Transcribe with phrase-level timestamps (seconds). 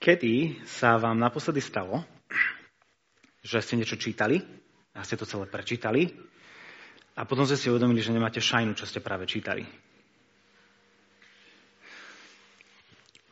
[0.00, 2.00] Kedy sa vám naposledy stalo,
[3.44, 4.40] že ste niečo čítali
[4.96, 6.08] a ste to celé prečítali
[7.12, 9.60] a potom ste si uvedomili, že nemáte šajnu, čo ste práve čítali?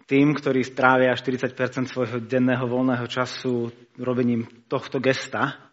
[0.05, 1.57] Tým, ktorí strávia 40%
[1.89, 5.69] svojho denného voľného času robením tohto gesta,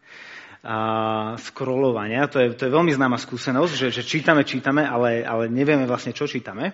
[0.65, 0.77] a
[1.37, 2.25] scrollovania.
[2.25, 6.09] To je, to je veľmi známa skúsenosť, že, že čítame, čítame, ale, ale nevieme vlastne,
[6.09, 6.73] čo čítame.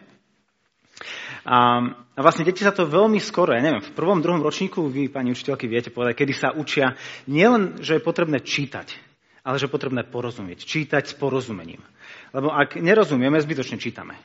[1.46, 1.82] A,
[2.18, 5.66] vlastne deti sa to veľmi skoro, ja neviem, v prvom, druhom ročníku vy, pani učiteľky,
[5.66, 8.94] viete povedať, kedy sa učia nielen, že je potrebné čítať,
[9.42, 10.64] ale že je potrebné porozumieť.
[10.66, 11.82] Čítať s porozumením.
[12.32, 14.16] Lebo ak nerozumieme, zbytočne čítame.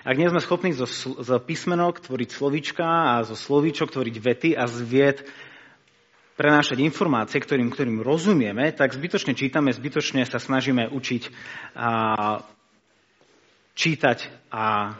[0.00, 0.88] Ak nie sme schopní zo,
[1.20, 5.18] zo písmenok tvoriť slovíčka a zo slovíčok tvoriť vety a z vied
[6.40, 11.22] prenášať informácie, ktorým, ktorým rozumieme, tak zbytočne čítame, zbytočne sa snažíme učiť
[11.76, 11.90] a
[13.76, 14.18] čítať
[14.48, 14.96] a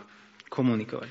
[0.51, 1.09] komunikovať.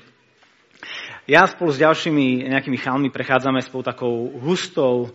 [1.24, 5.10] Ja spolu s ďalšími nejakými chalmi prechádzame spolu takou hustou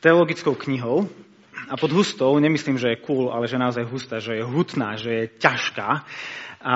[0.00, 1.08] teologickou knihou.
[1.68, 5.10] A pod hustou nemyslím, že je cool, ale že naozaj hustá, že je hutná, že
[5.10, 5.88] je ťažká.
[6.64, 6.74] A,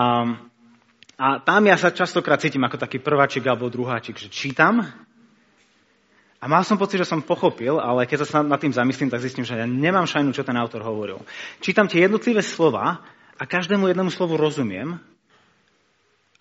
[1.16, 4.84] a tam ja sa častokrát cítim ako taký prváčik alebo druháčik, že čítam
[6.42, 9.46] a mal som pocit, že som pochopil, ale keď sa nad tým zamyslím, tak zistím,
[9.46, 11.22] že ja nemám šajnu, čo ten autor hovoril.
[11.62, 12.98] Čítam tie jednotlivé slova
[13.38, 14.98] a každému jednému slovu rozumiem,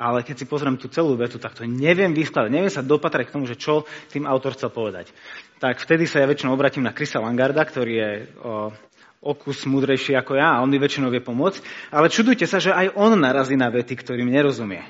[0.02, 3.36] ale keď si pozriem tú celú vetu, tak to neviem vyskladať, neviem sa dopatrať k
[3.38, 5.14] tomu, že čo tým autor chcel povedať.
[5.62, 8.10] Tak vtedy sa ja väčšinou obratím na Krisa Langarda, ktorý je
[8.42, 8.74] o,
[9.22, 11.94] okus múdrejší ako ja a on mi väčšinou vie pomôcť.
[11.94, 14.82] Ale čudujte sa, že aj on narazí na vety, ktorým nerozumie.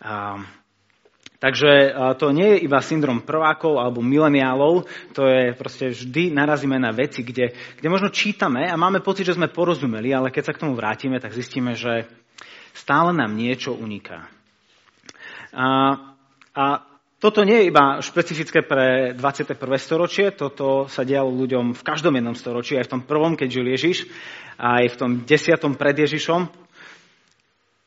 [0.00, 0.40] A,
[1.40, 4.84] Takže to nie je iba syndrom prvákov alebo mileniálov,
[5.16, 9.40] to je proste vždy narazíme na veci, kde, kde možno čítame a máme pocit, že
[9.40, 12.12] sme porozumeli, ale keď sa k tomu vrátime, tak zistíme, že
[12.74, 14.26] stále nám niečo uniká.
[15.50, 15.66] A,
[16.54, 16.64] a
[17.20, 19.58] toto nie je iba špecifické pre 21.
[19.76, 23.66] storočie, toto sa dialo ľuďom v každom jednom storočí, aj v tom prvom, keď žil
[23.68, 23.98] Ježiš,
[24.56, 26.48] aj v tom desiatom pred Ježišom.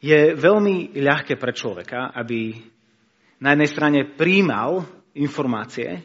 [0.03, 2.59] Je veľmi ľahké pre človeka, aby
[3.41, 4.85] na jednej strane príjmal
[5.15, 6.03] informácie,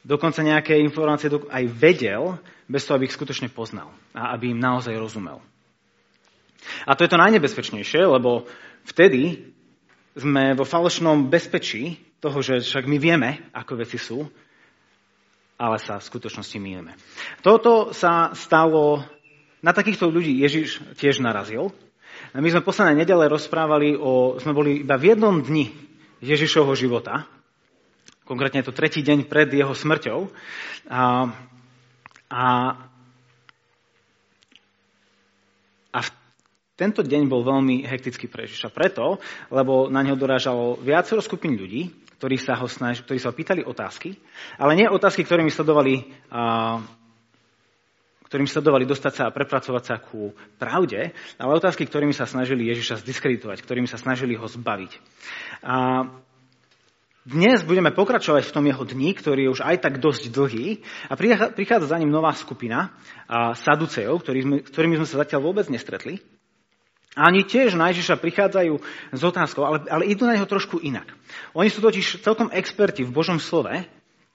[0.00, 4.92] dokonca nejaké informácie aj vedel, bez toho, aby ich skutočne poznal a aby im naozaj
[4.96, 5.40] rozumel.
[6.86, 8.46] A to je to najnebezpečnejšie, lebo
[8.88, 9.52] vtedy
[10.18, 14.26] sme vo falošnom bezpečí toho, že však my vieme, ako veci sú,
[15.58, 16.94] ale sa v skutočnosti mýlime.
[17.42, 19.02] Toto sa stalo,
[19.62, 21.74] na takýchto ľudí Ježiš tiež narazil.
[22.34, 25.70] My sme posledné nedele rozprávali o, sme boli iba v jednom dni
[26.22, 27.26] Ježišovho života.
[28.26, 30.28] Konkrétne je to tretí deň pred jeho smrťou.
[30.90, 31.32] A,
[32.28, 32.44] a,
[35.90, 36.08] a v
[36.78, 38.70] tento deň bol veľmi hektický pre Ježiša.
[38.70, 39.18] Preto,
[39.50, 41.90] lebo na neho dorážalo viacero skupín ľudí,
[42.22, 44.14] ktorí sa ho, snaž, ktorí sa ho pýtali otázky,
[44.62, 46.78] ale nie otázky, ktorými sledovali a,
[48.30, 53.02] ktorým sledovali dostať sa a prepracovať sa ku pravde, ale otázky, ktorými sa snažili Ježiša
[53.02, 54.92] zdiskreditovať, ktorými sa snažili ho zbaviť.
[55.66, 56.06] A
[57.26, 61.18] dnes budeme pokračovať v tom jeho dni, ktorý je už aj tak dosť dlhý a
[61.52, 62.94] prichádza za ním nová skupina
[63.66, 66.37] saducejov, s ktorými sme sa zatiaľ vôbec nestretli.
[67.18, 68.78] Oni tiež na Ježiša prichádzajú
[69.10, 71.10] s otázkou, ale, ale idú na neho trošku inak.
[71.50, 73.74] Oni sú totiž celkom experti v Božom slove,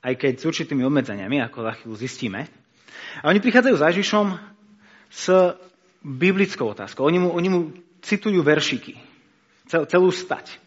[0.03, 2.51] aj keď s určitými obmedzeniami, ako za chvíľu zistíme.
[3.23, 4.27] A oni prichádzajú za Ježišom
[5.07, 5.25] s
[6.03, 7.07] biblickou otázkou.
[7.07, 7.59] Oni mu, oni mu
[8.03, 8.99] citujú veršiky,
[9.71, 10.59] cel, celú stať.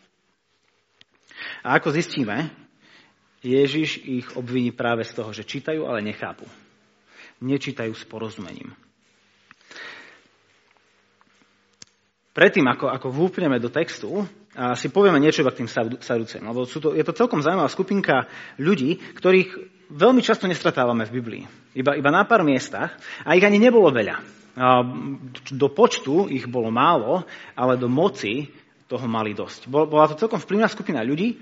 [1.61, 2.49] A ako zistíme,
[3.45, 6.49] Ježiš ich obviní práve z toho, že čítajú, ale nechápu.
[7.45, 8.73] Nečítajú s porozumením.
[12.37, 15.69] Predtým, ako, ako vúpneme do textu, a si povieme niečo k tým
[16.01, 18.29] Saducem, lebo sú to, je to celkom zaujímavá skupinka
[18.61, 19.51] ľudí, ktorých
[19.93, 21.45] veľmi často nestratávame v Biblii.
[21.77, 24.21] Iba, iba na pár miestach a ich ani nebolo veľa.
[25.53, 27.25] Do počtu ich bolo málo,
[27.57, 28.49] ale do moci
[28.89, 29.69] toho mali dosť.
[29.69, 31.37] Bola to celkom vplyvná skupina ľudí,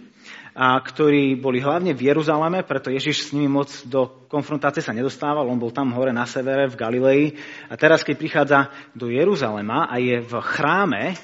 [0.54, 5.50] a ktorí boli hlavne v Jeruzaleme, preto Ježiš s nimi moc do konfrontácie sa nedostával,
[5.50, 7.22] on bol tam hore na severe v Galilei.
[7.66, 8.58] A teraz, keď prichádza
[8.94, 11.18] do Jeruzalema a je v chráme,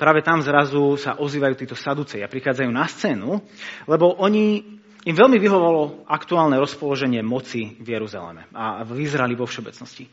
[0.00, 3.44] práve tam zrazu sa ozývajú títo saducej a prichádzajú na scénu,
[3.84, 10.06] lebo oni, im veľmi vyhovalo aktuálne rozpoloženie moci v Jeruzaleme a v Izraeli vo všeobecnosti.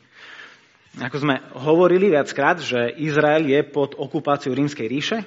[0.97, 5.21] Ako sme hovorili viackrát, že Izrael je pod okupáciou rímskej ríše,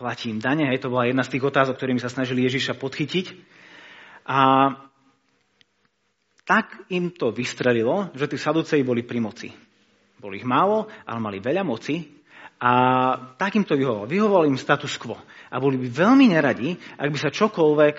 [0.00, 3.36] platí im dane, hej, to bola jedna z tých otázok, ktorými sa snažili Ježiša podchytiť.
[4.24, 4.72] A
[6.48, 9.52] tak im to vystrelilo, že tí saduceji boli pri moci.
[10.16, 12.00] Boli ich málo, ale mali veľa moci
[12.60, 12.72] a
[13.36, 14.08] tak im to vyhovovalo.
[14.08, 15.20] Vyhovovalo im status quo.
[15.52, 17.94] A boli by veľmi neradi, ak by sa čokoľvek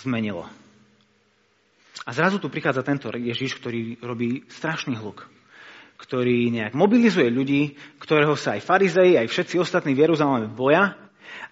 [0.00, 0.48] zmenilo.
[2.04, 5.28] A zrazu tu prichádza tento Ježiš, ktorý robí strašný hluk
[5.94, 10.98] ktorý nejak mobilizuje ľudí, ktorého sa aj farizei, aj všetci ostatní v Jeruzaleme boja.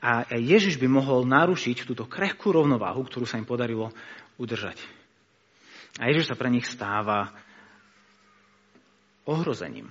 [0.02, 3.94] A Ježiš by mohol narušiť túto krehkú rovnováhu, ktorú sa im podarilo
[4.38, 4.79] udržať.
[6.00, 7.31] A Ježiš sa pre nich stáva
[9.29, 9.87] ohrozením.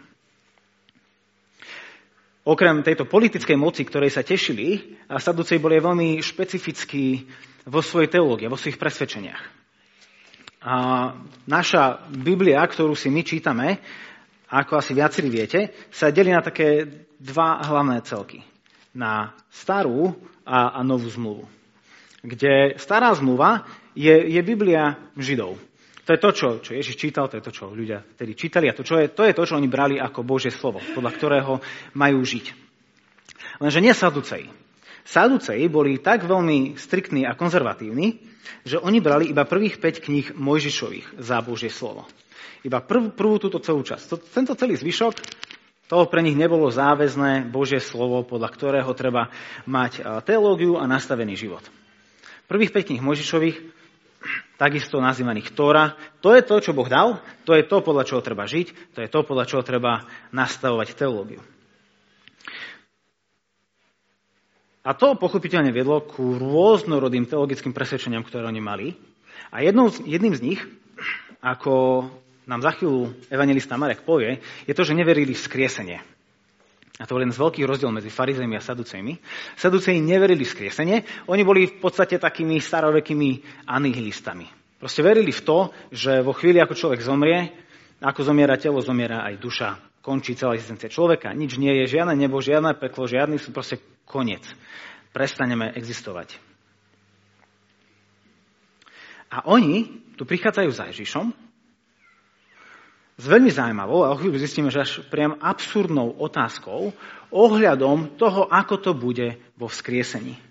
[2.41, 7.29] Okrem tejto politickej moci, ktorej sa tešili, a Saducej boli veľmi špecifickí
[7.69, 9.61] vo svojej teológii, vo svojich presvedčeniach.
[10.65, 10.73] A
[11.45, 13.77] naša Biblia, ktorú si my čítame,
[14.49, 16.85] ako asi viacerí viete, sa delí na také
[17.21, 18.41] dva hlavné celky.
[18.91, 21.43] Na starú a, a novú zmluvu.
[22.21, 23.65] Kde stará zmluva
[23.95, 25.57] je, je Biblia Židov.
[26.05, 28.75] To je to, čo, čo Ježiš čítal, to je to, čo ľudia vtedy čítali a
[28.75, 31.53] to, čo je, to je to, čo oni brali ako Božie slovo, podľa ktorého
[31.93, 32.45] majú žiť.
[33.61, 34.49] Lenže nie Saduceji.
[35.05, 38.21] Saduceji boli tak veľmi striktní a konzervatívni,
[38.65, 42.09] že oni brali iba prvých 5 kníh Mojžišových za Božie slovo.
[42.61, 44.33] Iba prv, prvú túto celú časť.
[44.33, 45.13] Tento celý zvyšok,
[45.91, 49.27] toho pre nich nebolo záväzné Božie slovo, podľa ktorého treba
[49.67, 51.67] mať teológiu a nastavený život.
[52.47, 53.59] Prvých 5 kníh Mojžišových
[54.55, 55.99] takisto nazývaných Tóra.
[56.23, 59.11] To je to, čo Boh dal, to je to, podľa čoho treba žiť, to je
[59.11, 61.43] to, podľa čoho treba nastavovať teológiu.
[64.87, 68.87] A to pochopiteľne viedlo ku rôznorodým teologickým presvedčeniam, ktoré oni mali.
[69.51, 70.61] A jednou, jedným z nich,
[71.43, 72.07] ako
[72.49, 75.99] nám za chvíľu evangelista Marek povie, je to, že neverili v skriesenie.
[77.01, 79.13] A to bol jeden z veľkých rozdiel medzi farizejmi a saducejmi.
[79.57, 84.45] Saduceji neverili v skriesenie, oni boli v podstate takými starovekými anihilistami.
[84.77, 85.59] Proste verili v to,
[85.93, 87.53] že vo chvíli, ako človek zomrie,
[88.01, 89.69] ako zomiera telo, zomiera aj duša.
[90.01, 91.29] Končí celá existencia človeka.
[91.33, 93.77] Nič nie je, žiadne nebo, žiadne peklo, žiadny sú proste
[94.09, 94.41] koniec.
[95.13, 96.41] Prestaneme existovať.
[99.29, 101.50] A oni tu prichádzajú za Ježišom
[103.21, 106.89] s veľmi zaujímavou a o chvíľu zistíme, že až priam absurdnou otázkou
[107.29, 110.41] ohľadom toho, ako to bude vo vzkriesení.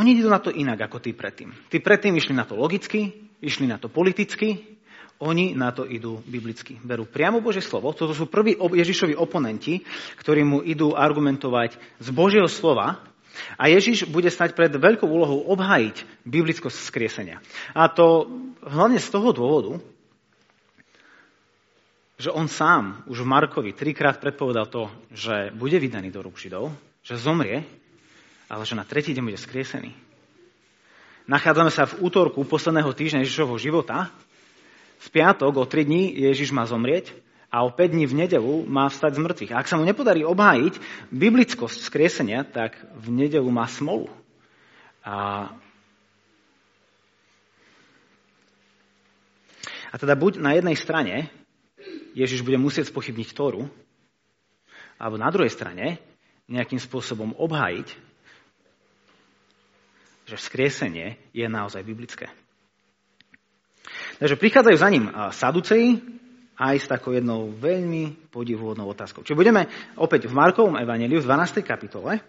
[0.00, 1.52] Oni idú na to inak ako tí predtým.
[1.68, 4.80] Tí predtým išli na to logicky, išli na to politicky,
[5.20, 6.80] oni na to idú biblicky.
[6.80, 7.92] Berú priamo Božie slovo.
[7.92, 9.84] Toto sú prví Ježišovi oponenti,
[10.16, 13.09] ktorí mu idú argumentovať z Božieho slova
[13.58, 17.38] a Ježiš bude stať pred veľkou úlohou obhájiť biblickosť skriesenia.
[17.72, 18.26] A to
[18.64, 19.72] hlavne z toho dôvodu,
[22.20, 26.68] že on sám už v Markovi trikrát predpovedal to, že bude vydaný do rúk Židov,
[27.00, 27.64] že zomrie,
[28.50, 29.96] ale že na tretí deň bude skriesený.
[31.30, 34.10] Nachádzame sa v útorku posledného týždňa Ježišovho života.
[35.00, 37.14] V piatok o tri dní Ježiš má zomrieť
[37.50, 39.52] a o 5 dní v nedelu má vstať z mŕtvych.
[39.52, 40.78] A ak sa mu nepodarí obhájiť
[41.10, 44.06] biblickosť skriesenia, tak v nedelu má smolu.
[45.02, 45.50] A,
[49.90, 51.26] a teda buď na jednej strane
[52.14, 53.66] Ježiš bude musieť spochybniť Tóru,
[54.94, 55.98] alebo na druhej strane
[56.46, 57.88] nejakým spôsobom obhájiť,
[60.30, 62.30] že vzkriesenie je naozaj biblické.
[64.22, 66.19] Takže prichádzajú za ním saduceji,
[66.60, 69.24] aj s takou jednou veľmi podivuhodnou otázkou.
[69.24, 69.64] Čiže budeme
[69.96, 71.64] opäť v Markovom evaneliu v 12.
[71.64, 72.20] kapitole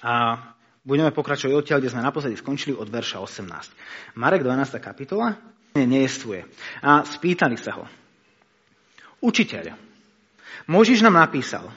[0.00, 0.40] a
[0.80, 4.16] budeme pokračovať odtiaľ, kde sme naposledy skončili od verša 18.
[4.16, 4.80] Marek 12.
[4.80, 5.36] kapitola
[5.76, 6.48] nejestvuje.
[6.80, 7.84] A spýtali sa ho.
[9.20, 9.76] Učiteľ,
[10.66, 11.70] Možiš nám napísal,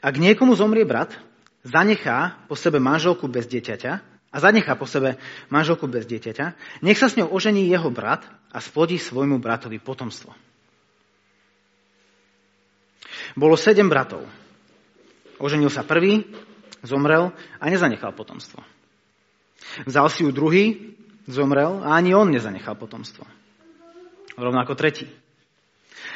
[0.00, 1.12] ak niekomu zomrie brat,
[1.62, 3.92] zanechá po sebe manželku bez dieťaťa
[4.30, 5.18] a zanechá po sebe
[5.50, 6.46] manželku bez dieťaťa,
[6.82, 10.32] nech sa s ňou ožení jeho brat a splodí svojmu bratovi potomstvo.
[13.38, 14.26] Bolo sedem bratov.
[15.40, 16.26] Oženil sa prvý,
[16.82, 18.60] zomrel a nezanechal potomstvo.
[19.86, 20.96] Vzal si ju druhý,
[21.30, 23.24] zomrel a ani on nezanechal potomstvo.
[24.34, 25.06] Rovnako tretí.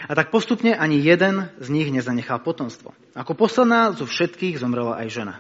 [0.09, 2.92] A tak postupne ani jeden z nich nezanechal potomstvo.
[3.14, 5.35] Ako posledná zo všetkých zomrela aj žena.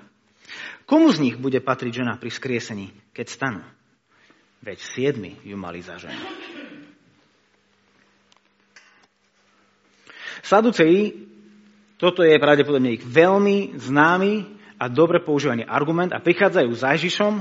[0.84, 3.62] Komu z nich bude patriť žena pri skriesení, keď stanú?
[4.60, 6.20] Veď siedmi ju mali za ženu.
[10.44, 11.33] Saduceji
[11.96, 14.32] toto je pravdepodobne ich veľmi známy
[14.78, 17.34] a dobre používaný argument a prichádzajú za Ježišom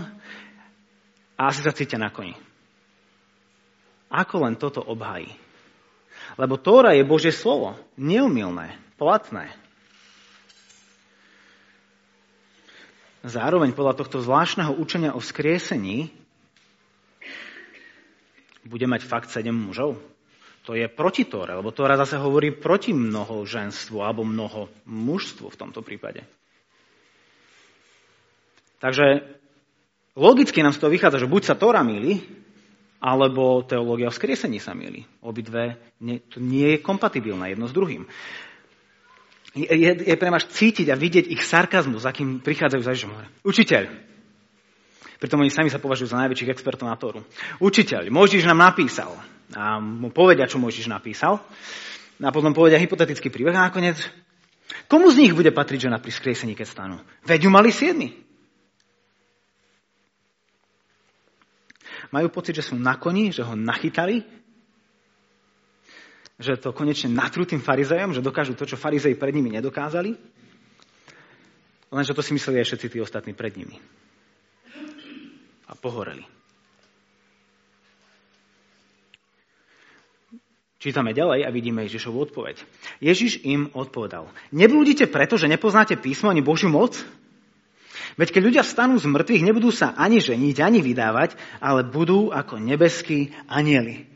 [1.33, 2.37] a asi sa cítia na koni.
[4.13, 5.33] Ako len toto obhají?
[6.37, 9.49] Lebo Tóra je Božie slovo, neumilné, platné.
[13.25, 16.13] Zároveň podľa tohto zvláštneho učenia o vzkriesení
[18.67, 19.99] bude mať fakt sedem mužov.
[20.63, 25.59] To je proti Tóre, lebo Tóra zase hovorí proti mnoho ženstvu alebo mnoho mužstvu v
[25.59, 26.23] tomto prípade.
[28.79, 29.27] Takže
[30.15, 32.23] logicky nám z toho vychádza, že buď sa Tóra míli,
[33.03, 35.03] alebo teológia o skriesení sa míli.
[35.27, 35.75] Obidve
[36.31, 38.07] to nie je kompatibilné jedno s druhým.
[39.53, 43.11] Je, je, je pre vás cítiť a vidieť ich sarkazmus, akým prichádzajú za Ježišom.
[43.43, 43.83] Učiteľ.
[45.19, 47.27] Pritom oni sami sa považujú za najväčších expertov na Tóru.
[47.59, 49.11] Učiteľ, Možiš nám napísal.
[49.53, 51.41] A mu povedia, čo Možiš napísal.
[52.23, 53.99] A potom povedia hypotetický príbeh a nakoniec
[54.87, 56.97] Komu z nich bude patriť žena pri skriesení, keď stanú?
[57.27, 58.15] Veď ju mali siedmi.
[62.13, 64.21] Majú pocit, že sú na koni, že ho nachytali,
[66.37, 70.13] že to konečne natrú tým farizejom, že dokážu to, čo farizeji pred nimi nedokázali.
[71.93, 73.77] Lenže to si mysleli aj všetci tí ostatní pred nimi.
[75.69, 76.25] A pohoreli.
[80.83, 82.59] Čítame ďalej a vidíme Ježišovu odpoveď.
[82.99, 84.27] Ježiš im odpovedal.
[84.51, 86.99] Neblúdite preto, že nepoznáte písmo ani Božiu moc?
[88.19, 92.59] Veď keď ľudia vstanú z mŕtvych, nebudú sa ani ženiť, ani vydávať, ale budú ako
[92.59, 94.11] nebeskí anieli.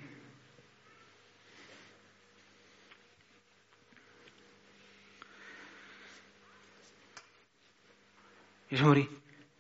[8.68, 9.08] Ježiš hovorí,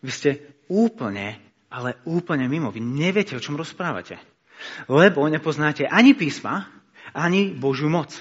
[0.03, 0.31] vy ste
[0.67, 1.39] úplne,
[1.71, 2.67] ale úplne mimo.
[2.67, 4.19] Vy neviete, o čom rozprávate.
[4.91, 6.76] Lebo nepoznáte ani písma,
[7.17, 8.13] ani Božiu moc.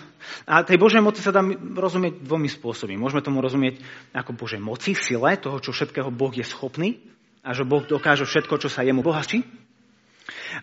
[0.49, 1.45] A tej Božej moci sa dá
[1.77, 2.97] rozumieť dvomi spôsobmi.
[2.97, 3.85] Môžeme tomu rozumieť
[4.17, 6.99] ako Božej moci, sile, toho, čo všetkého Boh je schopný
[7.45, 9.45] a že Boh dokáže všetko, čo sa jemu bohačí.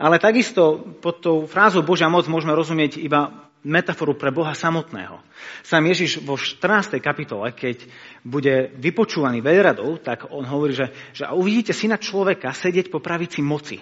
[0.02, 5.24] Ale takisto pod tou frázou Božia moc môžeme rozumieť iba metaforu pre Boha samotného.
[5.63, 7.00] Sám Ježiš vo 14.
[7.00, 7.88] kapitole, keď
[8.28, 13.80] bude vypočúvaný veľradou, tak on hovorí, že, že uvidíte syna človeka sedieť po pravici moci.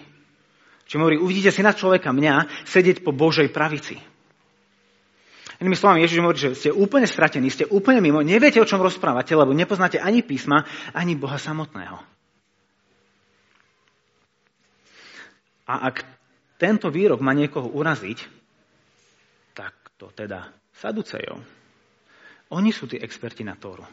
[0.85, 4.10] Čiže hovorí, uvidíte syna človeka mňa sedieť po Božej pravici.
[5.61, 9.37] Inými slovami, Ježiš hovorí, že ste úplne stratení, ste úplne mimo, neviete, o čom rozprávate,
[9.37, 12.01] lebo nepoznáte ani písma, ani Boha samotného.
[15.69, 16.01] A ak
[16.57, 18.25] tento výrok má niekoho uraziť,
[19.53, 21.37] tak to teda Saducejov.
[22.57, 23.85] Oni sú tí experti na Tóru.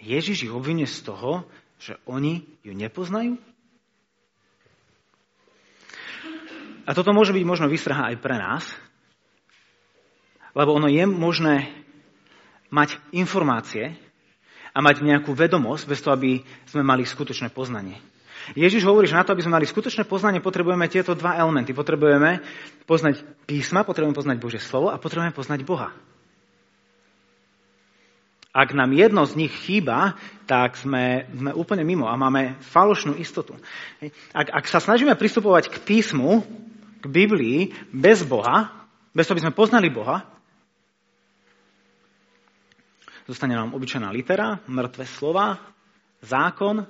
[0.00, 1.44] Ježiš ich obvinie z toho,
[1.76, 3.36] že oni ju nepoznajú?
[6.88, 8.64] A toto môže byť možno vystraha aj pre nás,
[10.56, 11.68] lebo ono je možné
[12.72, 13.92] mať informácie
[14.72, 18.00] a mať nejakú vedomosť bez toho, aby sme mali skutočné poznanie.
[18.54, 21.74] Ježiš hovorí, že na to, aby sme mali skutočné poznanie, potrebujeme tieto dva elementy.
[21.74, 22.40] Potrebujeme
[22.86, 25.90] poznať písma, potrebujeme poznať Božie slovo a potrebujeme poznať Boha.
[28.56, 30.16] Ak nám jedno z nich chýba,
[30.48, 33.52] tak sme, sme úplne mimo a máme falošnú istotu.
[34.32, 36.40] Ak, ak sa snažíme pristupovať k písmu,
[37.02, 38.72] k Biblii, bez Boha,
[39.12, 40.35] bez toho, aby sme poznali Boha,
[43.26, 45.58] Zostane nám obyčajná litera, mŕtve slova,
[46.22, 46.86] zákon,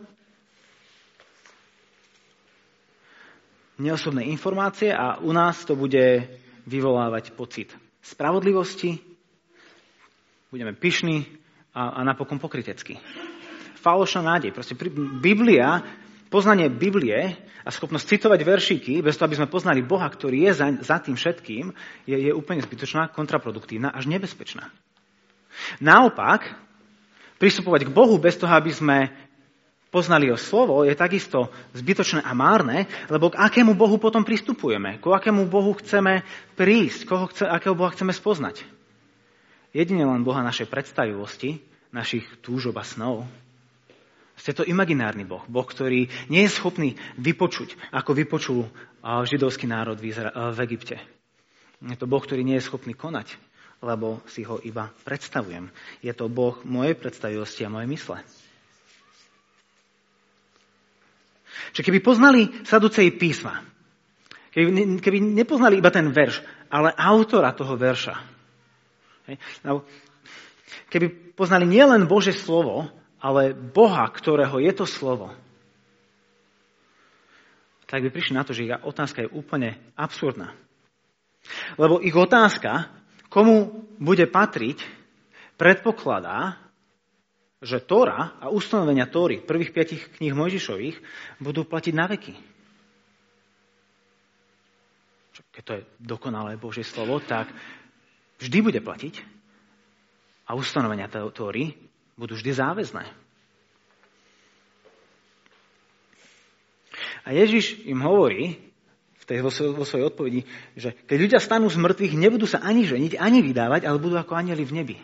[3.80, 6.28] neosobné informácie a u nás to bude
[6.68, 7.72] vyvolávať pocit
[8.06, 9.02] spravodlivosti,
[10.50, 11.26] budeme pyšní
[11.74, 12.96] a, a napokon pokrytecký.
[13.82, 14.54] Falošná nádej.
[14.54, 14.78] Proste
[15.18, 15.82] Biblia,
[16.30, 17.34] poznanie Biblie
[17.66, 21.18] a schopnosť citovať veršíky, bez toho, aby sme poznali Boha, ktorý je za, za tým
[21.18, 21.74] všetkým,
[22.06, 24.70] je, je úplne zbytočná, kontraproduktívna, až nebezpečná.
[25.80, 26.52] Naopak,
[27.36, 29.12] pristupovať k Bohu bez toho, aby sme
[29.92, 35.00] poznali jeho slovo, je takisto zbytočné a márne, lebo k akému Bohu potom pristupujeme?
[35.00, 36.20] K akému Bohu chceme
[36.52, 37.08] prísť?
[37.08, 38.60] Koho chce, akého Boha chceme spoznať?
[39.72, 41.60] Jedine len Boha našej predstavivosti,
[41.92, 43.24] našich túžob a snov.
[44.36, 45.40] Ste to imaginárny Boh.
[45.48, 48.68] Boh, ktorý nie je schopný vypočuť, ako vypočul
[49.00, 51.00] židovský národ v Egypte.
[51.80, 53.32] Je to Boh, ktorý nie je schopný konať
[53.82, 55.68] lebo si ho iba predstavujem.
[56.00, 58.18] Je to Boh mojej predstavivosti a mojej mysle.
[61.72, 63.64] Čiže keby poznali saducej písma,
[64.52, 66.40] keby, keby nepoznali iba ten verš,
[66.72, 68.16] ale autora toho verša,
[70.88, 72.88] keby poznali nielen Bože slovo,
[73.20, 75.32] ale Boha, ktorého je to slovo,
[77.86, 80.50] tak by prišli na to, že ich otázka je úplne absurdná.
[81.78, 82.90] Lebo ich otázka
[83.28, 84.82] komu bude patriť,
[85.56, 86.60] predpokladá,
[87.64, 91.00] že Tóra a ustanovenia Tóry, prvých piatich kníh Mojžišových,
[91.40, 92.34] budú platiť na veky.
[95.56, 97.48] Keď to je dokonalé Božie slovo, tak
[98.44, 99.24] vždy bude platiť
[100.44, 101.72] a ustanovenia Tóry
[102.20, 103.04] budú vždy záväzné.
[107.26, 108.60] A Ježiš im hovorí,
[109.26, 110.40] tej, vo, vo svojej odpovedi,
[110.78, 114.38] že keď ľudia stanú z mŕtvych, nebudú sa ani ženiť, ani vydávať, ale budú ako
[114.38, 114.96] anieli v nebi.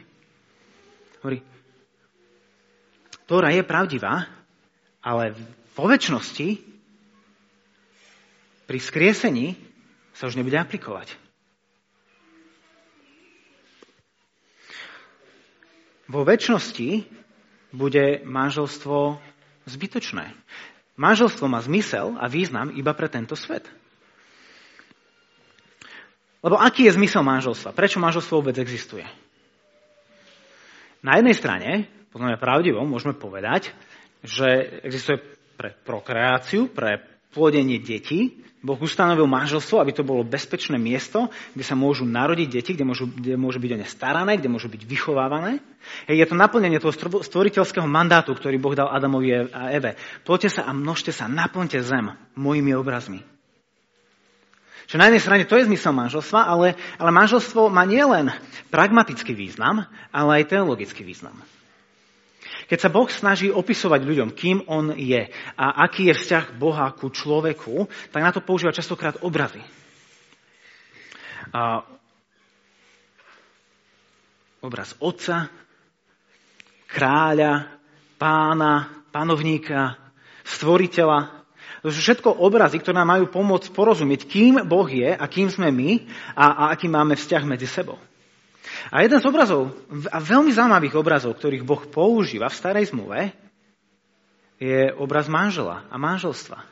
[1.21, 1.43] Hovorí,
[3.27, 4.29] Tóra je pravdivá,
[5.03, 5.35] Ale
[5.75, 6.63] vo väčšnosti
[8.71, 9.59] pri skriesení
[10.15, 11.19] sa už nebude aplikovať.
[16.07, 17.09] Vo väčšnosti
[17.75, 19.19] bude manželstvo
[19.67, 20.31] zbytočné.
[20.95, 23.67] Manželstvo má zmysel a význam iba pre tento svet.
[26.43, 27.71] Lebo aký je zmysel manželstva?
[27.71, 29.07] Prečo manželstvo vôbec existuje?
[31.03, 33.71] Na jednej strane, podľa mňa pravdivo, môžeme povedať,
[34.27, 35.23] že existuje
[35.55, 38.43] pre prokreáciu, pre plodenie detí.
[38.63, 43.11] Boh ustanovil manželstvo, aby to bolo bezpečné miesto, kde sa môžu narodiť deti, kde môžu,
[43.11, 45.59] kde môžu byť o ne starané, kde môžu byť vychovávané.
[46.07, 46.95] Hej, je to naplnenie toho
[47.27, 49.99] stvoriteľského mandátu, ktorý Boh dal Adamovi a Eve.
[50.23, 53.27] Ploďte sa a množte sa, naplňte zem mojimi obrazmi.
[54.87, 58.35] Čo na jednej strane to je zmysel manželstva, ale, ale manželstvo má nielen
[58.69, 61.37] pragmatický význam, ale aj teologický význam.
[62.73, 67.13] Keď sa Boh snaží opisovať ľuďom, kým On je a aký je vzťah Boha ku
[67.13, 69.61] človeku, tak na to používa častokrát obrazy.
[71.53, 71.85] A
[74.63, 75.51] obraz otca,
[76.89, 77.77] kráľa,
[78.17, 79.99] pána, panovníka,
[80.47, 81.42] stvoriteľa.
[81.83, 85.75] To sú všetko obrazy, ktoré nám majú pomôcť porozumieť, kým Boh je a kým sme
[85.75, 86.07] my
[86.39, 87.99] a, a aký máme vzťah medzi sebou.
[88.95, 89.75] A jeden z obrazov,
[90.15, 93.35] a veľmi zaujímavých obrazov, ktorých Boh používa v starej zmluve,
[94.63, 96.71] je obraz manžela a manželstva.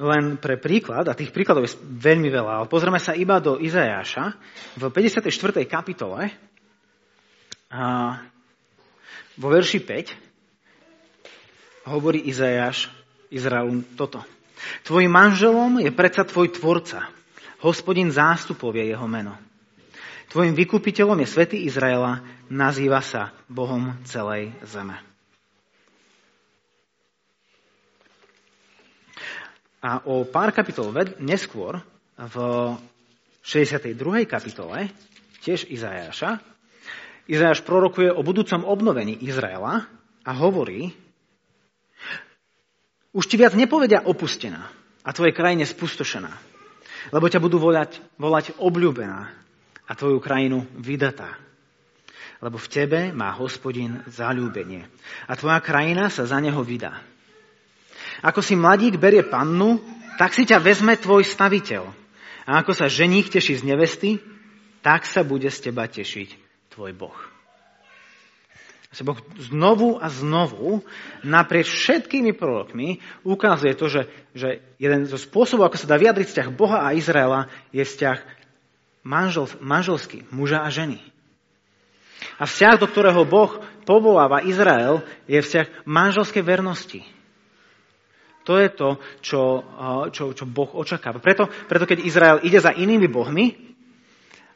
[0.00, 4.32] Len pre príklad, a tých príkladov je veľmi veľa, ale pozrieme sa iba do Izajáša
[4.80, 5.28] v 54.
[5.68, 6.32] kapitole
[7.68, 7.84] a
[9.36, 10.23] vo verši 5
[11.84, 12.88] hovorí Izajáš
[13.28, 14.24] Izraelu toto.
[14.84, 17.08] Tvojim manželom je predsa tvoj tvorca,
[17.64, 19.36] Hospodin zástupov je jeho meno.
[20.28, 22.20] Tvojim vykupiteľom je Svetý Izraela,
[22.52, 25.00] nazýva sa Bohom celej zeme.
[29.84, 31.80] A o pár kapitol neskôr,
[32.16, 32.36] v
[33.44, 34.24] 62.
[34.24, 34.88] kapitole,
[35.44, 36.40] tiež Izajaša,
[37.28, 39.88] Izajaš prorokuje o budúcom obnovení Izraela
[40.24, 40.92] a hovorí,
[43.14, 44.66] už ti viac nepovedia opustená
[45.06, 46.54] a tvoje krajine spustošená
[47.12, 49.20] lebo ťa budú volať, volať obľúbená
[49.84, 51.36] a tvoju krajinu vydatá.
[52.40, 54.88] Lebo v tebe má hospodin zalúbenie
[55.28, 57.04] a tvoja krajina sa za neho vydá.
[58.24, 59.80] Ako si mladík berie pannu,
[60.16, 61.84] tak si ťa vezme tvoj staviteľ.
[62.44, 64.10] A ako sa ženík teší z nevesty,
[64.84, 66.28] tak sa bude z teba tešiť
[66.76, 67.33] tvoj Boh
[68.94, 70.86] sa Boh znovu a znovu
[71.26, 74.02] naprieč všetkými prorokmi ukazuje to, že,
[74.38, 78.18] že jeden zo spôsobov, ako sa dá vyjadriť vzťah Boha a Izraela, je vzťah
[79.02, 81.02] manžel, manželský, muža a ženy.
[82.38, 87.02] A vzťah, do ktorého Boh povoláva Izrael, je vzťah manželskej vernosti.
[88.44, 89.64] To je to, čo,
[90.12, 91.16] čo, čo Boh očakáva.
[91.16, 93.63] Preto, preto keď Izrael ide za inými bohmi,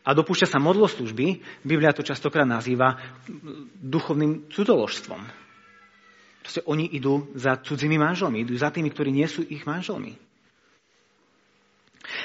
[0.08, 2.96] a dopúšťa sa modloslužby, Biblia to častokrát nazýva
[3.76, 5.20] duchovným cudoložstvom.
[6.40, 10.16] Proste oni idú za cudzými manželmi, idú za tými, ktorí nie sú ich manželmi.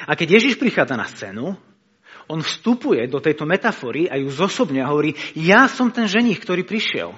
[0.07, 1.59] A keď Ježiš prichádza na scénu,
[2.31, 6.63] on vstupuje do tejto metafory a ju zosobne a hovorí, ja som ten ženich, ktorý
[6.63, 7.11] prišiel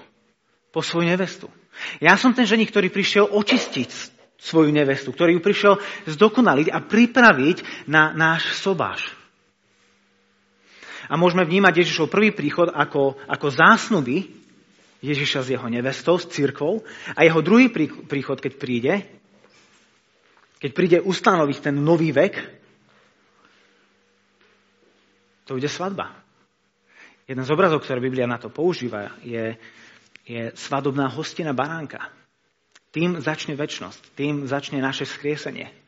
[0.73, 1.45] po svoju nevestu.
[2.01, 3.91] Ja som ten ženich, ktorý prišiel očistiť
[4.41, 5.73] svoju nevestu, ktorý ju prišiel
[6.09, 9.24] zdokonaliť a pripraviť na náš sobáš.
[11.09, 14.25] A môžeme vnímať Ježišov prvý príchod ako, ako zásnuby
[15.05, 16.81] Ježiša s jeho nevestou, s církvou
[17.13, 17.69] a jeho druhý
[18.09, 18.93] príchod, keď príde,
[20.57, 22.33] keď príde ustanoviť ten nový vek,
[25.45, 26.25] to bude svadba.
[27.29, 29.57] Jeden z obrazov, ktoré Biblia na to používa, je,
[30.25, 32.09] je svadobná hostina baránka.
[32.89, 35.84] Tým začne väčnosť, tým začne naše skriesenie.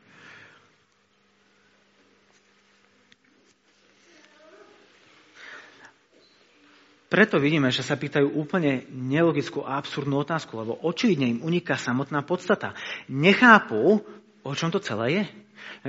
[7.08, 12.20] Preto vidíme, že sa pýtajú úplne nelogickú a absurdnú otázku, lebo očividne im uniká samotná
[12.20, 12.76] podstata.
[13.08, 14.04] Nechápu,
[14.44, 15.22] o čom to celé je.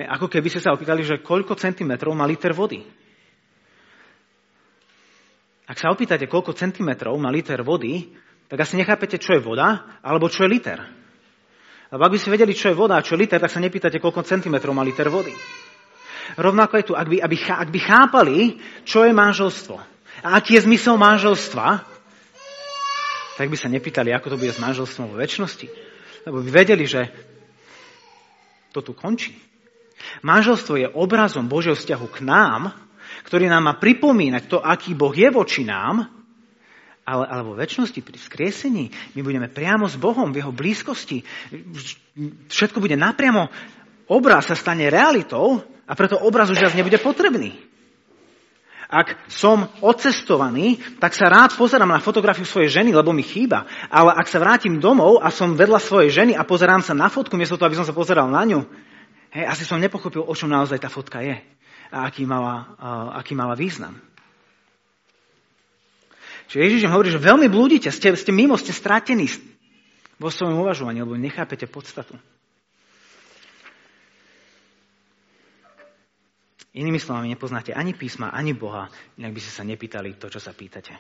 [0.08, 2.88] Ako keby ste sa opýtali, že koľko centimetrov má liter vody.
[5.68, 8.16] Ak sa opýtate, koľko centimetrov má liter vody,
[8.48, 10.80] tak asi nechápete, čo je voda, alebo čo je liter.
[11.92, 14.00] Lebo ak by ste vedeli, čo je voda a čo je liter, tak sa nepýtate,
[14.00, 15.36] koľko centimetrov má liter vody.
[16.40, 18.38] Rovnako je tu, ak by, aby, ak by chápali,
[18.88, 21.84] čo je manželstvo, a aký je zmysel manželstva,
[23.40, 25.68] tak by sa nepýtali, ako to bude s manželstvom vo väčšnosti.
[26.28, 27.08] Lebo by vedeli, že
[28.76, 29.32] to tu končí.
[30.24, 32.76] Manželstvo je obrazom Božieho vzťahu k nám,
[33.24, 36.20] ktorý nám má pripomínať to, aký Boh je voči nám
[37.10, 41.26] ale, ale vo väčšnosti pri skriesení my budeme priamo s Bohom v jeho blízkosti.
[42.54, 43.50] Všetko bude napriamo.
[44.14, 47.58] Obraz sa stane realitou a preto obraz už nebude potrebný.
[48.90, 53.70] Ak som odcestovaný, tak sa rád pozerám na fotografiu svojej ženy, lebo mi chýba.
[53.86, 57.38] Ale ak sa vrátim domov a som vedľa svojej ženy a pozerám sa na fotku,
[57.38, 58.66] miesto toho, aby som sa pozeral na ňu,
[59.30, 61.38] hej, asi som nepochopil, o čom naozaj tá fotka je
[61.94, 63.94] a aký mala, uh, aký mala význam.
[66.50, 69.30] Čiže Ježiš im hovorí, že veľmi blúdite, ste, ste mimo, ste stratení
[70.18, 72.18] vo svojom uvažovaní, lebo nechápete podstatu.
[76.76, 80.54] Inými slovami, nepoznáte ani písma, ani Boha, inak by ste sa nepýtali to, čo sa
[80.54, 80.94] pýtate.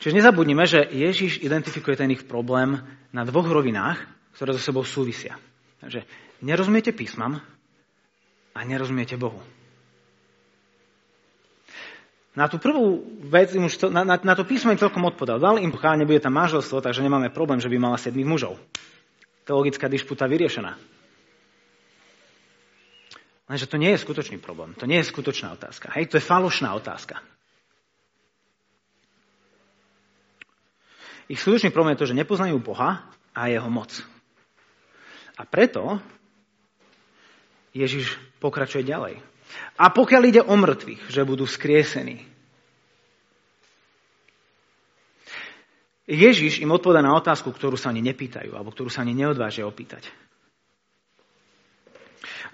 [0.00, 2.80] Čiže nezabudnime, že Ježiš identifikuje ten ich problém
[3.12, 4.00] na dvoch rovinách,
[4.36, 5.36] ktoré so sebou súvisia.
[5.80, 6.04] Takže
[6.44, 7.40] nerozumiete písmam
[8.56, 9.40] a nerozumiete Bohu.
[12.36, 13.00] Na tú prvú
[13.32, 15.40] vec, im už to, na, na, na to písmo im celkom odpovedal.
[15.40, 18.60] Dal im pochá, nebude tam manželstvo, takže nemáme problém, že by mala sedmých mužov.
[19.48, 20.76] Teologická dišputa vyriešená.
[23.46, 24.74] Lenže to nie je skutočný problém.
[24.74, 25.94] To nie je skutočná otázka.
[25.94, 27.22] Hej, to je falošná otázka.
[31.30, 33.90] Ich skutočný problém je to, že nepoznajú Boha a jeho moc.
[35.38, 36.02] A preto
[37.74, 39.22] Ježiš pokračuje ďalej.
[39.78, 42.26] A pokiaľ ide o mŕtvych, že budú skriesení,
[46.06, 50.06] Ježiš im odpoveda na otázku, ktorú sa ani nepýtajú, alebo ktorú sa ani neodvážia opýtať.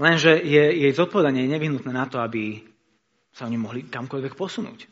[0.00, 2.64] Lenže je, jej zodpovedanie je nevyhnutné na to, aby
[3.32, 4.88] sa oni mohli kamkoľvek posunúť.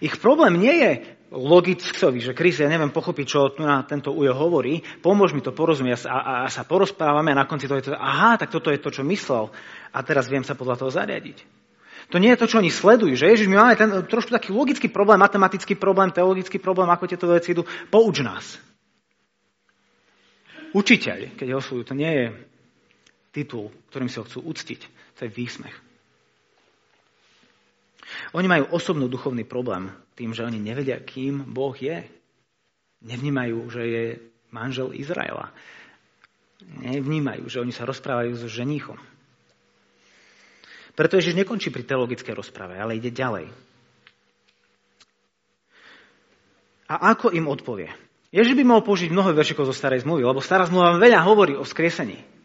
[0.00, 0.90] Ich problém nie je
[1.28, 1.92] logický,
[2.24, 6.08] že Kris, ja neviem pochopiť, čo tu na tento ujo hovorí, pomôž mi to porozumieť
[6.08, 8.80] a, a, a sa porozprávame a na konci to je to, aha, tak toto je
[8.80, 9.52] to, čo myslel
[9.92, 11.44] a teraz viem sa podľa toho zariadiť.
[12.08, 14.88] To nie je to, čo oni sledujú, že Ježiš, my máme ten trošku taký logický
[14.88, 18.56] problém, matematický problém, teologický problém, ako tieto veci idú, pouč nás.
[20.72, 22.26] Učiteľ, keď ho oslujú, to nie je
[23.32, 24.80] titul, ktorým si ho chcú uctiť.
[25.18, 25.76] To je výsmech.
[28.32, 32.04] Oni majú osobný duchovný problém tým, že oni nevedia, kým Boh je.
[33.04, 34.04] Nevnímajú, že je
[34.50, 35.52] manžel Izraela.
[36.82, 38.98] Nevnímajú, že oni sa rozprávajú so ženíchom.
[40.98, 43.46] Preto Ježiš nekončí pri teologickej rozprave, ale ide ďalej.
[46.90, 47.92] A ako im odpovie?
[48.34, 51.62] Ježiš by mohol použiť mnoho veršikov zo starej zmluvy, lebo stará zmluva veľa hovorí o
[51.62, 52.37] skriesení.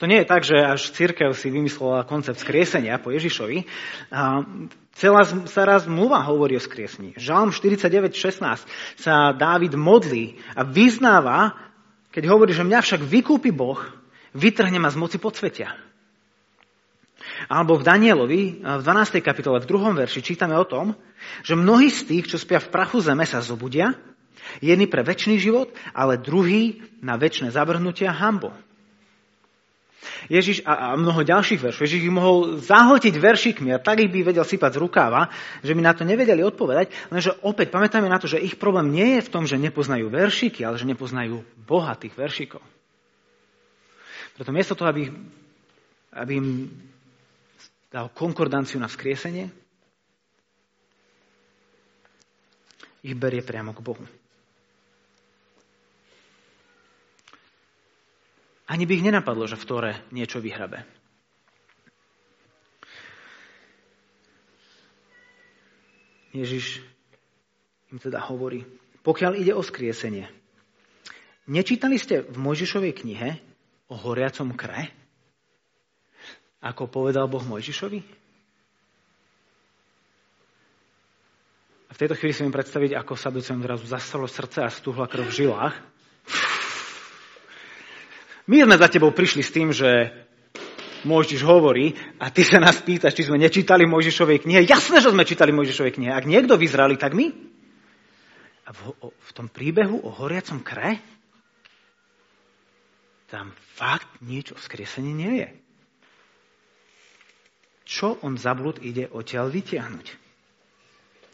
[0.00, 3.68] To nie je tak, že až církev si vymyslela koncept skriesenia po Ježišovi.
[4.08, 4.48] A
[4.96, 7.12] celá stará zmluva hovorí o skriesení.
[7.20, 8.40] Žalm 49.16
[8.96, 11.52] sa Dávid modlí a vyznáva,
[12.16, 13.76] keď hovorí, že mňa však vykúpi Boh,
[14.32, 15.76] vytrhne ma z moci podsvetia.
[17.52, 19.20] Alebo v Danielovi, v 12.
[19.20, 20.96] kapitole, v druhom verši čítame o tom,
[21.44, 23.92] že mnohí z tých, čo spia v prachu zeme, sa zobudia,
[24.64, 28.56] jedni pre väčší život, ale druhý na väčšie zavrhnutia hambo.
[30.32, 31.84] Ježiš a, a mnoho ďalších veršov.
[31.84, 35.28] Ježiš ich mohol zahltiť veršikmi a tak ich by vedel sypať z rukáva,
[35.60, 39.20] že by na to nevedeli odpovedať, lenže opäť pamätajme na to, že ich problém nie
[39.20, 42.64] je v tom, že nepoznajú veršiky, ale že nepoznajú Boha tých veršikov.
[44.36, 45.04] Preto miesto toho, aby,
[46.16, 46.48] aby im
[47.92, 49.52] dal konkordanciu na vzkriesenie,
[53.00, 54.19] ich berie priamo k Bohu.
[58.70, 60.86] Ani by ich nenapadlo, že v Tore niečo vyhrabe.
[66.30, 66.78] Ježiš
[67.90, 68.62] im teda hovorí,
[69.02, 70.30] pokiaľ ide o skriesenie,
[71.50, 73.28] nečítali ste v Mojžišovej knihe
[73.90, 74.94] o horiacom kre?
[76.62, 78.00] Ako povedal Boh Mojžišovi?
[81.88, 85.10] A v tejto chvíli si viem predstaviť, ako sa do zrazu zastalo srdce a stúhla
[85.10, 85.74] krv v žilách.
[88.50, 90.10] My sme za tebou prišli s tým, že
[91.06, 94.66] Mojžiš hovorí a ty sa nás pýtaš, či sme nečítali Mojžišovej knihe.
[94.66, 96.10] Jasné, že sme čítali Mojžišovej knihe.
[96.10, 97.30] Ak niekto vyzrali, tak my.
[98.66, 100.98] A v, o, v tom príbehu o horiacom kre
[103.30, 105.48] tam fakt niečo o skriesení nie je.
[107.86, 110.06] Čo on za blúd ide odtiaľ vytiahnuť?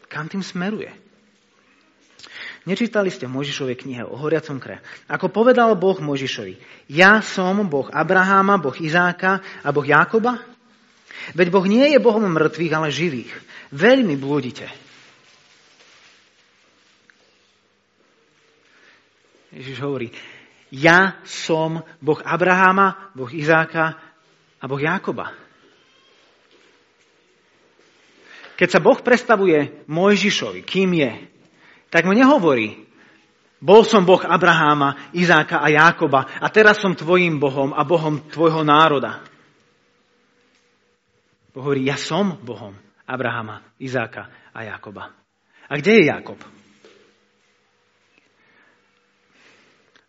[0.05, 0.93] Kam tým smeruje?
[2.67, 4.83] Nečítali ste v Mojžišovej knihe o horiacom kre.
[5.07, 6.59] Ako povedal Boh Mojžišovi,
[6.91, 10.43] ja som Boh Abraháma, Boh Izáka a Boh Jákoba?
[11.31, 13.31] Veď Boh nie je Bohom mŕtvych, ale živých.
[13.71, 14.67] Veľmi blúdite.
[19.55, 20.11] Ježiš hovorí,
[20.67, 23.95] ja som Boh Abraháma, Boh Izáka
[24.59, 25.31] a Boh Jákoba.
[28.59, 31.36] Keď sa Boh predstavuje Mojžišovi, kým je,
[31.87, 32.87] tak mu nehovorí,
[33.57, 38.61] bol som Boh Abraháma, Izáka a Jákoba a teraz som tvojim Bohom a Bohom tvojho
[38.61, 39.25] národa.
[41.57, 42.77] Boh hovorí, ja som Bohom
[43.09, 45.09] Abraháma, Izáka a Jákoba.
[45.67, 46.39] A kde je Jákob?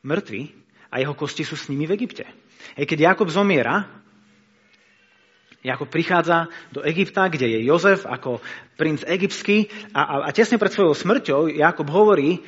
[0.05, 0.53] Mŕtvy
[0.93, 2.29] a jeho kosti sú s nimi v Egypte.
[2.77, 3.98] Hej, keď Jakob zomiera,
[5.59, 8.39] Jakob prichádza do Egypta, kde je Jozef ako
[8.79, 12.39] princ egyptský a, a, a tesne pred svojou smrťou Jakob hovorí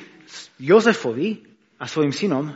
[0.63, 1.43] Jozefovi
[1.75, 2.55] a svojim synom,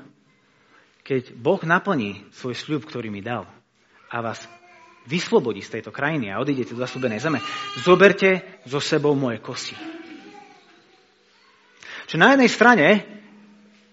[1.04, 3.44] keď Boh naplní svoj sľub, ktorý mi dal
[4.08, 4.48] a vás
[5.06, 7.44] vyslobodí z tejto krajiny a odídete do zaslúbenej zeme,
[7.84, 9.76] zoberte so sebou moje kosti.
[12.08, 12.88] Čiže na jednej strane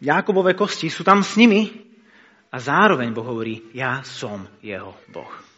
[0.03, 1.69] Jakobové kosti sú tam s nimi
[2.51, 5.52] a zároveň Boh hovorí, ja som jeho Boh.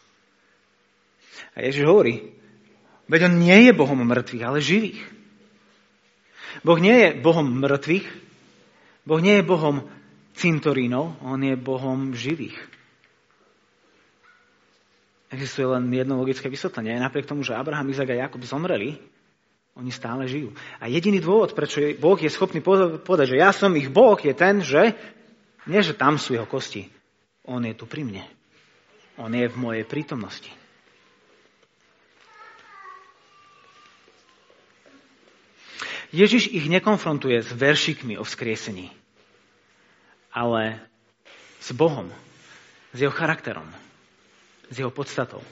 [1.55, 2.35] A Ježiš hovorí,
[3.07, 5.01] veď on nie je Bohom mŕtvych, ale živých.
[6.63, 8.07] Boh nie je Bohom mŕtvych,
[9.05, 9.85] Boh nie je Bohom
[10.35, 12.57] cintorínov, on je Bohom živých.
[15.35, 16.95] Existuje len jedno logické vysvetlenie.
[17.03, 19.03] Napriek tomu, že Abraham, Izak a Jakub zomreli,
[19.75, 20.55] oni stále žijú.
[20.79, 24.63] A jediný dôvod, prečo Boh je schopný povedať, že ja som ich Boh, je ten,
[24.63, 24.95] že
[25.67, 26.87] nie, že tam sú jeho kosti.
[27.45, 28.23] On je tu pri mne.
[29.19, 30.51] On je v mojej prítomnosti.
[36.15, 38.95] Ježiš ich nekonfrontuje s veršikmi o vzkriesení,
[40.31, 40.79] ale
[41.59, 42.07] s Bohom,
[42.95, 43.67] s jeho charakterom,
[44.71, 45.43] s jeho podstatou,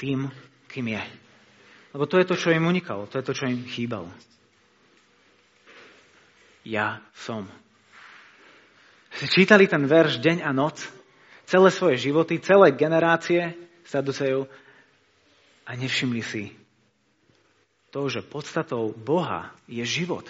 [0.00, 0.32] tým,
[0.72, 1.04] kým je.
[1.92, 4.08] Lebo to je to, čo im unikalo, to je to, čo im chýbalo.
[6.64, 7.44] Ja som.
[9.14, 10.80] Čítali ten verš deň a noc,
[11.44, 13.52] celé svoje životy, celé generácie
[13.84, 14.48] Saducejú
[15.68, 16.56] a nevšimli si,
[17.94, 20.26] to, že podstatou Boha je život.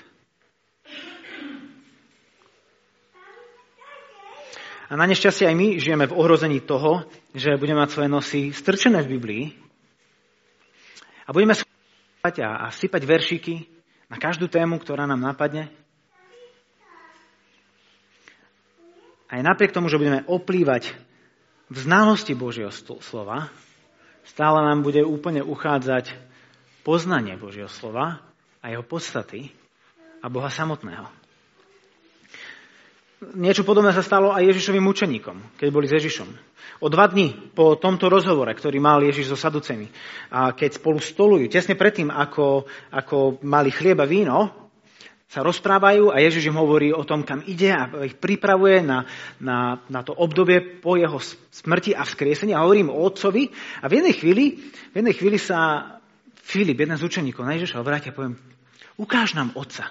[4.93, 9.01] A na nešťastie aj my žijeme v ohrození toho, že budeme mať svoje nosy strčené
[9.01, 9.45] v Biblii
[11.25, 13.65] a budeme skúšať a, a sypať veršiky
[14.13, 15.73] na každú tému, ktorá nám napadne.
[19.33, 20.93] Aj napriek tomu, že budeme oplývať
[21.73, 22.69] v znalosti Božieho
[23.01, 23.49] slova,
[24.29, 26.34] stále nám bude úplne uchádzať
[26.85, 28.21] poznanie Božieho slova
[28.61, 29.49] a jeho podstaty
[30.21, 31.09] a Boha samotného.
[33.35, 36.29] Niečo podobné sa stalo aj Ježišovým učeníkom, keď boli s Ježišom.
[36.85, 39.89] O dva dní po tomto rozhovore, ktorý mal Ježiš so Saducemi,
[40.29, 44.53] a keď spolu stolujú, tesne predtým, ako, ako mali chlieba víno,
[45.25, 49.03] sa rozprávajú a Ježiš im hovorí o tom, kam ide a ich pripravuje na,
[49.43, 51.19] na, na to obdobie po jeho
[51.51, 53.51] smrti a vzkriesení a hovorím o otcovi
[53.83, 54.45] a v jednej chvíli,
[54.93, 55.91] v jednej chvíli sa
[56.45, 58.37] Filip, jeden z učeníkov, na Ježiša obrátia a poviem,
[59.01, 59.89] ukáž nám otca.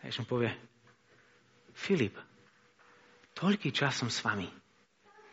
[0.00, 0.50] A Ježiš mu povie,
[1.76, 2.16] Filip,
[3.36, 4.48] toľký čas som s vami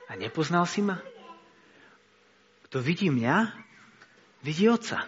[0.06, 1.00] a nepoznal si ma?
[2.68, 3.56] Kto vidí mňa,
[4.44, 5.08] vidí otca.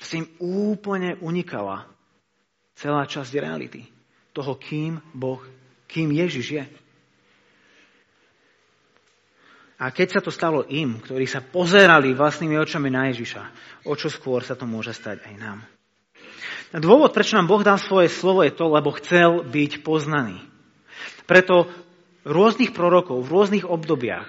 [0.00, 1.86] S tým úplne unikala
[2.74, 3.86] celá časť reality.
[4.34, 5.38] Toho, kým Boh,
[5.86, 6.64] kým Ježiš je.
[9.74, 13.42] A keď sa to stalo im, ktorí sa pozerali vlastnými očami na Ježiša,
[13.90, 15.58] o čo skôr sa to môže stať aj nám.
[16.70, 20.38] A dôvod, prečo nám Boh dal svoje slovo, je to, lebo chcel byť poznaný.
[21.26, 21.66] Preto
[22.22, 24.26] rôznych prorokov v rôznych obdobiach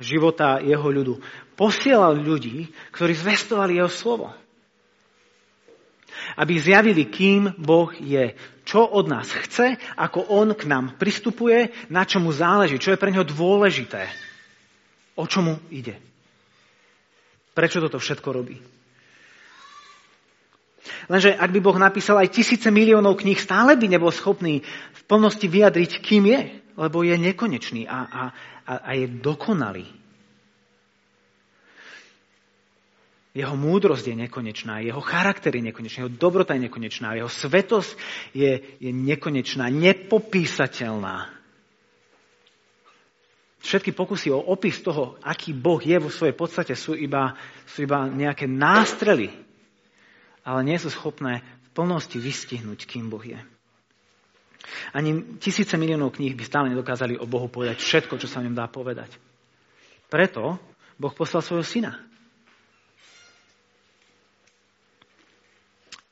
[0.00, 1.20] života jeho ľudu
[1.56, 4.28] posielal ľudí, ktorí zvestovali jeho slovo.
[6.36, 8.36] Aby zjavili, kým Boh je,
[8.68, 13.10] čo od nás chce, ako on k nám pristupuje, na čomu záleží, čo je pre
[13.10, 14.31] neho dôležité
[15.16, 16.00] O čomu ide?
[17.52, 18.56] Prečo toto všetko robí?
[21.06, 25.46] Lenže ak by Boh napísal aj tisíce miliónov kníh, stále by nebol schopný v plnosti
[25.46, 26.40] vyjadriť, kým je,
[26.78, 28.22] lebo je nekonečný a, a,
[28.66, 29.86] a, a je dokonalý.
[33.32, 37.96] Jeho múdrosť je nekonečná, jeho charakter je nekonečný, jeho dobrota je nekonečná, jeho svetosť
[38.36, 41.41] je, je nekonečná, nepopísateľná.
[43.62, 48.10] Všetky pokusy o opis toho, aký Boh je vo svojej podstate, sú iba, sú iba
[48.10, 49.30] nejaké nástrely,
[50.42, 53.38] ale nie sú schopné v plnosti vystihnúť, kým Boh je.
[54.90, 58.66] Ani tisíce miliónov kníh by stále nedokázali o Bohu povedať všetko, čo sa im dá
[58.66, 59.14] povedať.
[60.10, 60.58] Preto
[60.98, 62.02] Boh poslal svojho syna.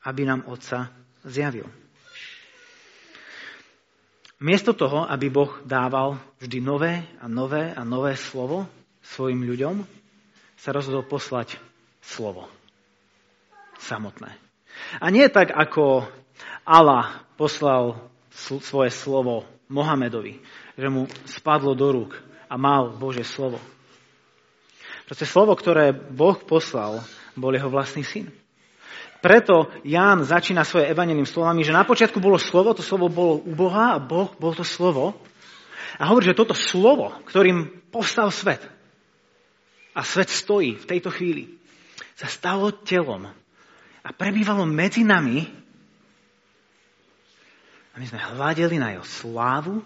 [0.07, 0.89] Aby nám Otca
[1.27, 1.67] zjavil.
[4.41, 8.65] Miesto toho, aby Boh dával vždy nové a nové a nové slovo
[9.05, 9.85] svojim ľuďom,
[10.57, 11.61] sa rozhodol poslať
[12.01, 12.49] slovo.
[13.77, 14.33] Samotné.
[14.97, 16.09] A nie tak, ako
[16.65, 20.41] Allah poslal svoje slovo Mohamedovi,
[20.73, 22.17] že mu spadlo do rúk
[22.49, 23.61] a mal Bože slovo.
[25.05, 27.05] Proste slovo, ktoré Boh poslal,
[27.37, 28.40] bol jeho vlastný syn.
[29.21, 33.53] Preto Ján začína svoje evanelým slovami, že na počiatku bolo slovo, to slovo bolo u
[33.53, 35.13] Boha a Boh bol to slovo.
[36.01, 38.65] A hovorí, že toto slovo, ktorým povstal svet
[39.93, 41.53] a svet stojí v tejto chvíli,
[42.17, 43.29] sa stalo telom
[44.01, 45.45] a prebývalo medzi nami
[47.91, 49.83] a my sme hľadeli na jeho slávu,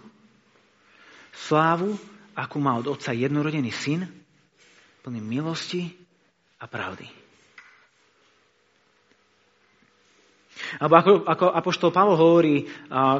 [1.34, 1.98] slávu,
[2.38, 4.06] akú má od otca jednorodený syn,
[5.02, 5.90] plný milosti
[6.62, 7.25] a pravdy.
[10.80, 12.56] Alebo ako, ako Apoštol Pavol hovorí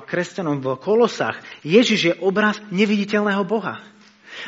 [0.06, 3.82] kresťanom v Kolosách, Ježiš je obraz neviditeľného Boha.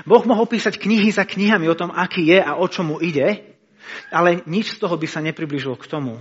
[0.04, 3.56] Boh mohol písať knihy za knihami o tom, aký je a o čomu ide,
[4.12, 6.20] ale nič z toho by sa nepribližilo k tomu,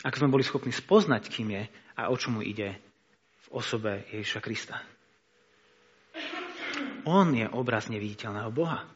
[0.00, 1.62] ak sme boli schopní spoznať, kým je
[1.96, 2.80] a o čomu ide
[3.44, 4.76] v osobe Ježiša Krista.
[7.04, 8.88] On je obraz neviditeľného Boha.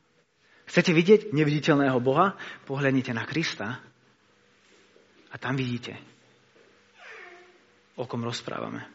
[0.64, 2.36] Chcete vidieť neviditeľného Boha?
[2.64, 3.80] Pohľadnite na Krista
[5.28, 5.96] a tam vidíte,
[7.98, 8.86] o kom rozprávame.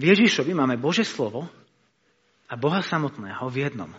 [0.00, 1.46] V Ježišovi máme Bože slovo
[2.48, 3.92] a Boha samotného v jednom.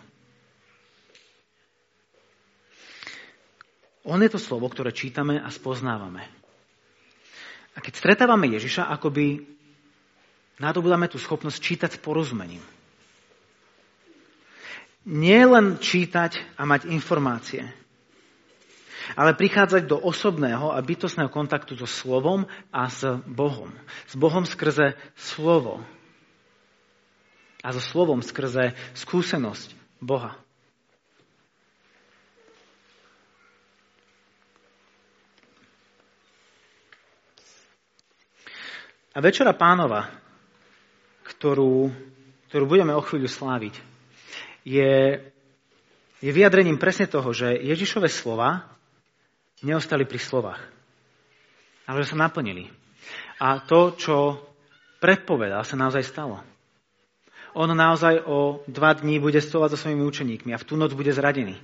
[4.04, 6.28] On je to slovo, ktoré čítame a spoznávame.
[7.74, 9.40] A keď stretávame Ježiša, akoby
[10.60, 12.62] nadobudáme tú schopnosť čítať s porozumením.
[15.08, 17.64] Nie len čítať a mať informácie,
[19.12, 23.68] ale prichádzať do osobného a bytostného kontaktu so slovom a s Bohom.
[24.08, 25.84] S Bohom skrze slovo.
[27.60, 30.40] A so slovom skrze skúsenosť Boha.
[39.14, 40.10] A večera pánova,
[41.22, 41.86] ktorú,
[42.50, 43.78] ktorú budeme o chvíľu sláviť,
[44.66, 45.22] je,
[46.18, 48.74] je vyjadrením presne toho, že Ježišove slova
[49.64, 50.60] neostali pri slovách,
[51.88, 52.68] ale že sa naplnili.
[53.40, 54.38] A to, čo
[55.00, 56.40] predpovedal, sa naozaj stalo.
[57.54, 61.10] On naozaj o dva dní bude stovať so svojimi učeníkmi a v tú noc bude
[61.14, 61.54] zradený.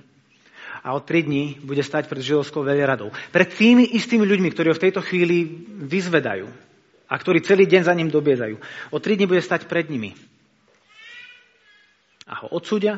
[0.81, 3.13] A o tri dní bude stať pred židovskou veľradou.
[3.29, 6.47] Pred tými istými ľuďmi, ktorí ho v tejto chvíli vyzvedajú
[7.05, 8.57] a ktorí celý deň za ním dobiedajú.
[8.89, 10.15] O tri dní bude stať pred nimi.
[12.25, 12.97] A ho odsúdia,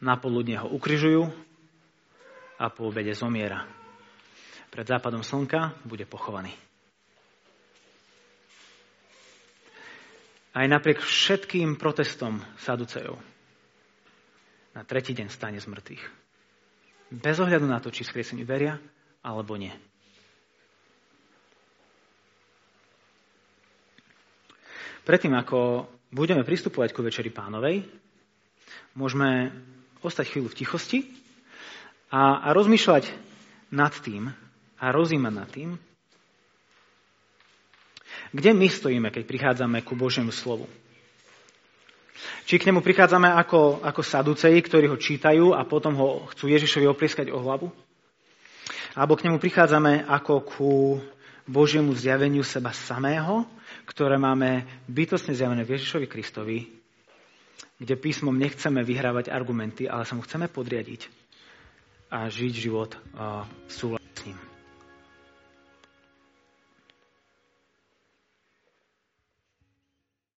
[0.00, 1.47] na poludne ho ukryžujú
[2.58, 3.62] a po obede zomiera.
[4.68, 6.52] Pred západom slnka bude pochovaný.
[10.58, 13.14] Aj napriek všetkým protestom saducejov
[14.74, 16.04] na tretí deň stane z mŕtvych.
[17.14, 18.76] Bez ohľadu na to, či skriesení veria
[19.22, 19.72] alebo nie.
[25.06, 27.80] Predtým, ako budeme pristupovať ku Večeri pánovej,
[28.92, 29.48] môžeme
[30.04, 30.98] ostať chvíľu v tichosti
[32.08, 33.04] a, a rozmýšľať
[33.72, 34.32] nad tým
[34.80, 35.70] a rozímať nad tým,
[38.32, 40.68] kde my stojíme, keď prichádzame ku Božiemu slovu.
[42.48, 46.86] Či k nemu prichádzame ako, ako saduceji, ktorí ho čítajú a potom ho chcú Ježišovi
[46.88, 47.68] oplieskať o hlavu?
[48.96, 50.72] Alebo k nemu prichádzame ako ku
[51.44, 53.46] Božiemu zjaveniu seba samého,
[53.88, 56.68] ktoré máme bytostne zjavené v Ježišovi Kristovi,
[57.78, 61.27] kde písmom nechceme vyhrávať argumenty, ale sa mu chceme podriadiť
[62.08, 63.97] a žiť život v súlade